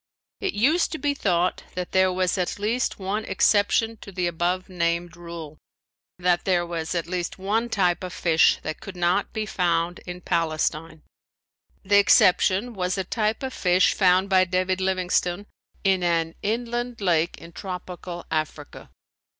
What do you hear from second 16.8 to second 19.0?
lake in tropical Africa.